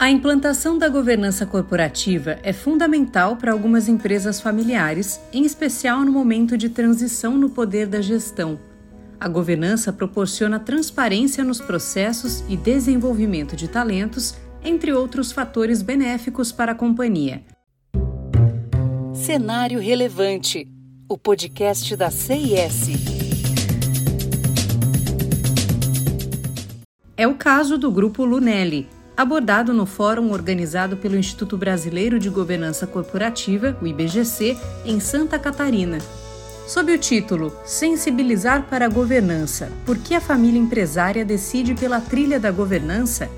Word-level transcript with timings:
A 0.00 0.08
implantação 0.08 0.78
da 0.78 0.88
governança 0.88 1.44
corporativa 1.44 2.38
é 2.44 2.52
fundamental 2.52 3.36
para 3.36 3.50
algumas 3.50 3.88
empresas 3.88 4.40
familiares, 4.40 5.20
em 5.32 5.44
especial 5.44 6.04
no 6.04 6.12
momento 6.12 6.56
de 6.56 6.68
transição 6.68 7.36
no 7.36 7.50
poder 7.50 7.88
da 7.88 8.00
gestão. 8.00 8.60
A 9.18 9.28
governança 9.28 9.92
proporciona 9.92 10.60
transparência 10.60 11.42
nos 11.42 11.60
processos 11.60 12.44
e 12.48 12.56
desenvolvimento 12.56 13.56
de 13.56 13.66
talentos, 13.66 14.36
entre 14.62 14.92
outros 14.92 15.32
fatores 15.32 15.82
benéficos 15.82 16.52
para 16.52 16.72
a 16.72 16.74
companhia. 16.76 17.42
Cenário 19.12 19.80
Relevante 19.80 20.68
o 21.08 21.16
podcast 21.16 21.96
da 21.96 22.10
CIS. 22.10 22.90
É 27.16 27.26
o 27.26 27.34
caso 27.34 27.78
do 27.78 27.90
Grupo 27.90 28.26
Lunelli 28.26 28.86
abordado 29.18 29.74
no 29.74 29.84
fórum 29.84 30.30
organizado 30.30 30.96
pelo 30.96 31.16
Instituto 31.16 31.56
Brasileiro 31.56 32.20
de 32.20 32.30
Governança 32.30 32.86
Corporativa, 32.86 33.76
o 33.82 33.86
IBGC, 33.86 34.56
em 34.84 35.00
Santa 35.00 35.36
Catarina. 35.40 35.98
Sob 36.68 36.92
o 36.92 36.98
título 36.98 37.52
Sensibilizar 37.64 38.62
para 38.70 38.84
a 38.86 38.88
Governança: 38.88 39.72
Por 39.84 39.98
que 39.98 40.14
a 40.14 40.20
família 40.20 40.60
empresária 40.60 41.24
decide 41.24 41.74
pela 41.74 42.00
trilha 42.00 42.38
da 42.38 42.52
governança? 42.52 43.28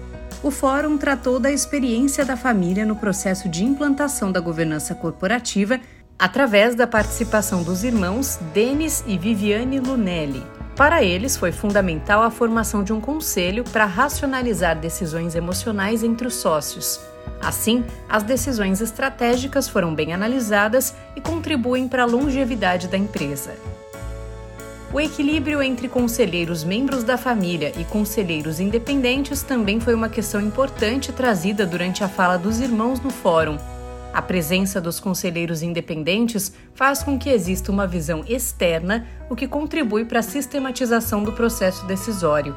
O 0.43 0.51
fórum 0.51 0.99
tratou 0.99 1.41
da 1.41 1.51
experiência 1.51 2.27
da 2.27 2.37
família 2.37 2.85
no 2.85 2.97
processo 2.97 3.49
de 3.49 3.65
implantação 3.65 4.31
da 4.31 4.41
governança 4.41 4.95
corporativa 4.95 5.81
através 6.19 6.75
da 6.75 6.87
participação 6.87 7.63
dos 7.63 7.85
irmãos 7.85 8.39
Denis 8.53 9.03
e 9.07 9.17
Viviane 9.17 9.81
Lunelli. 9.81 10.45
Para 10.81 11.05
eles, 11.05 11.37
foi 11.37 11.53
fundamental 11.53 12.23
a 12.23 12.31
formação 12.31 12.83
de 12.83 12.91
um 12.91 13.03
conselho 13.03 13.65
para 13.65 13.85
racionalizar 13.85 14.81
decisões 14.81 15.35
emocionais 15.35 16.03
entre 16.03 16.27
os 16.27 16.37
sócios. 16.37 16.99
Assim, 17.39 17.85
as 18.09 18.23
decisões 18.23 18.81
estratégicas 18.81 19.69
foram 19.69 19.95
bem 19.95 20.15
analisadas 20.15 20.95
e 21.15 21.21
contribuem 21.21 21.87
para 21.87 22.05
a 22.05 22.07
longevidade 22.07 22.89
da 22.89 22.97
empresa. 22.97 23.53
O 24.91 24.99
equilíbrio 24.99 25.63
entre 25.63 25.87
conselheiros 25.87 26.65
membros 26.65 27.05
da 27.05 27.19
família 27.19 27.75
e 27.79 27.85
conselheiros 27.85 28.59
independentes 28.59 29.43
também 29.43 29.81
foi 29.81 29.93
uma 29.93 30.09
questão 30.09 30.41
importante 30.41 31.13
trazida 31.13 31.67
durante 31.67 32.03
a 32.03 32.09
fala 32.09 32.39
dos 32.39 32.59
irmãos 32.59 33.01
no 33.01 33.11
fórum, 33.11 33.59
a 34.13 34.21
presença 34.21 34.81
dos 34.81 34.99
conselheiros 34.99 35.63
independentes 35.63 36.53
faz 36.75 37.03
com 37.03 37.19
que 37.19 37.31
exista 37.31 37.71
uma 37.71 37.87
visão 37.87 38.25
externa, 38.27 39.07
o 39.29 39.37
que 39.37 39.47
contribui 39.47 40.05
para 40.05 40.19
a 40.19 40.23
sistematização 40.23 41.23
do 41.23 41.33
processo 41.33 41.87
decisório. 41.87 42.57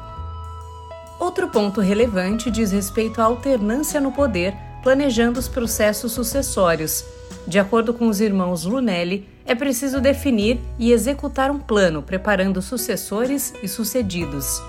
Outro 1.18 1.48
ponto 1.48 1.80
relevante 1.80 2.50
diz 2.50 2.72
respeito 2.72 3.20
à 3.20 3.24
alternância 3.24 4.00
no 4.00 4.10
poder, 4.10 4.54
planejando 4.82 5.38
os 5.38 5.48
processos 5.48 6.12
sucessórios. 6.12 7.04
De 7.46 7.58
acordo 7.58 7.94
com 7.94 8.08
os 8.08 8.20
irmãos 8.20 8.64
Lunelli, 8.64 9.28
é 9.46 9.54
preciso 9.54 10.00
definir 10.00 10.58
e 10.78 10.92
executar 10.92 11.50
um 11.50 11.58
plano, 11.58 12.02
preparando 12.02 12.60
sucessores 12.60 13.54
e 13.62 13.68
sucedidos. 13.68 14.60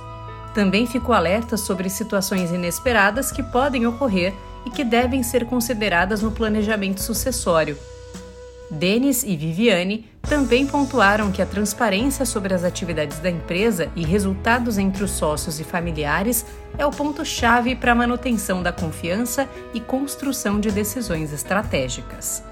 Também 0.53 0.85
ficou 0.85 1.13
alerta 1.13 1.57
sobre 1.57 1.89
situações 1.89 2.51
inesperadas 2.51 3.31
que 3.31 3.43
podem 3.43 3.87
ocorrer 3.87 4.33
e 4.65 4.69
que 4.69 4.83
devem 4.83 5.23
ser 5.23 5.45
consideradas 5.45 6.21
no 6.21 6.31
planejamento 6.31 7.01
sucessório. 7.01 7.77
Denis 8.69 9.23
e 9.23 9.37
Viviane 9.37 10.09
também 10.21 10.65
pontuaram 10.65 11.31
que 11.31 11.41
a 11.41 11.45
transparência 11.45 12.25
sobre 12.25 12.53
as 12.53 12.63
atividades 12.63 13.19
da 13.19 13.29
empresa 13.29 13.89
e 13.95 14.03
resultados 14.03 14.77
entre 14.77 15.03
os 15.03 15.11
sócios 15.11 15.59
e 15.59 15.63
familiares 15.63 16.45
é 16.77 16.85
o 16.85 16.91
ponto-chave 16.91 17.75
para 17.75 17.91
a 17.91 17.95
manutenção 17.95 18.63
da 18.63 18.71
confiança 18.71 19.47
e 19.73 19.79
construção 19.79 20.59
de 20.59 20.71
decisões 20.71 21.31
estratégicas. 21.31 22.43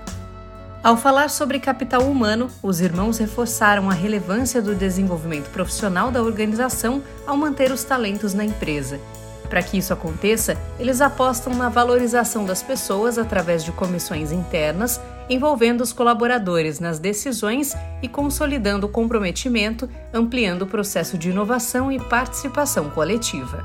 Ao 0.83 0.97
falar 0.97 1.29
sobre 1.29 1.59
capital 1.59 2.03
humano, 2.03 2.49
os 2.61 2.79
irmãos 2.79 3.17
reforçaram 3.17 3.89
a 3.89 3.93
relevância 3.93 4.61
do 4.61 4.75
desenvolvimento 4.75 5.49
profissional 5.49 6.11
da 6.11 6.21
organização 6.21 7.01
ao 7.25 7.37
manter 7.37 7.71
os 7.71 7.83
talentos 7.83 8.33
na 8.33 8.45
empresa 8.45 8.99
para 9.49 9.61
que 9.61 9.77
isso 9.77 9.93
aconteça, 9.93 10.57
eles 10.79 11.01
apostam 11.01 11.53
na 11.53 11.69
valorização 11.69 12.45
das 12.45 12.63
pessoas 12.63 13.17
através 13.17 13.63
de 13.63 13.71
comissões 13.71 14.31
internas, 14.31 14.99
envolvendo 15.29 15.81
os 15.81 15.93
colaboradores 15.93 16.79
nas 16.79 16.99
decisões 16.99 17.73
e 18.01 18.07
consolidando 18.07 18.87
o 18.87 18.89
comprometimento, 18.89 19.89
ampliando 20.13 20.63
o 20.63 20.67
processo 20.67 21.17
de 21.17 21.29
inovação 21.29 21.91
e 21.91 21.99
participação 21.99 22.89
coletiva. 22.89 23.63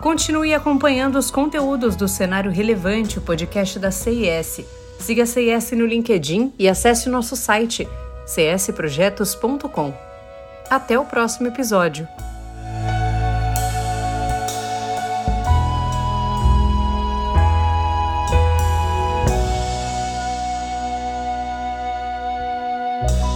Continue 0.00 0.52
acompanhando 0.52 1.16
os 1.16 1.30
conteúdos 1.30 1.94
do 1.94 2.08
Cenário 2.08 2.50
Relevante, 2.50 3.18
o 3.18 3.22
podcast 3.22 3.78
da 3.78 3.92
CIS. 3.92 4.64
Siga 4.98 5.22
a 5.22 5.26
CIS 5.26 5.72
no 5.72 5.86
LinkedIn 5.86 6.52
e 6.58 6.68
acesse 6.68 7.08
nosso 7.08 7.36
site 7.36 7.88
csprojetos.com. 8.26 9.94
Até 10.68 10.98
o 10.98 11.04
próximo 11.04 11.48
episódio. 11.48 12.08
Bye. 23.08 23.31